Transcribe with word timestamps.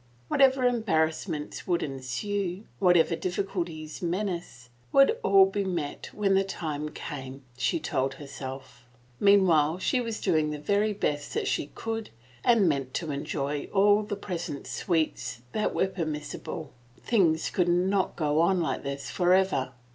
Whatever 0.29 0.65
embarrassments 0.65 1.67
would 1.67 1.83
ensue, 1.83 2.63
whatever 2.79 3.15
diffi 3.15 3.43
culties 3.43 4.01
menace, 4.01 4.69
would 4.91 5.15
all 5.21 5.45
be 5.45 5.63
met 5.63 6.09
when 6.11 6.33
th\5 6.33 6.45
time 6.49 6.89
came, 6.89 7.43
she 7.55 7.79
told 7.79 8.15
herself; 8.15 8.87
meanwhile 9.19 9.77
she 9.77 10.01
was 10.01 10.19
doing 10.19 10.49
the 10.49 10.57
very 10.57 10.91
best 10.91 11.35
that 11.35 11.47
she 11.47 11.67
could 11.75 12.09
and 12.43 12.67
meant 12.67 12.95
to 12.95 13.11
enjoy 13.11 13.69
all 13.71 13.99
of 13.99 14.07
the 14.09 14.15
present 14.15 14.65
sweets 14.65 15.41
that 15.51 15.71
were 15.71 15.85
permissible. 15.87 16.71
Things 17.03 17.51
could 17.51 17.69
not 17.69 18.15
go 18.15 18.39
on 18.39 18.59
like 18.59 18.81
this 18.81 19.11
forever. 19.11 19.73